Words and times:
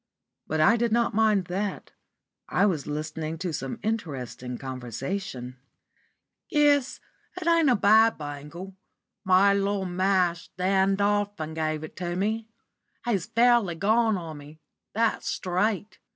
But 0.47 0.59
I 0.59 0.77
did 0.77 0.91
not 0.91 1.13
mind 1.13 1.45
that; 1.45 1.91
I 2.49 2.65
was 2.65 2.87
listening 2.87 3.37
to 3.37 3.53
some 3.53 3.77
interesting 3.83 4.57
conversation. 4.57 5.57
"Yes, 6.49 6.99
it 7.39 7.47
ain't 7.47 7.69
a 7.69 7.75
bad 7.75 8.17
bangle; 8.17 8.75
my 9.23 9.53
little 9.53 9.85
mash, 9.85 10.47
Dan 10.57 10.95
Dolphin, 10.95 11.53
gave 11.53 11.83
it 11.83 11.95
to 11.97 12.15
me. 12.15 12.47
He's 13.05 13.27
fairly 13.27 13.75
gone 13.75 14.17
on 14.17 14.39
me 14.39 14.59
that's 14.95 15.27
straight. 15.29 15.99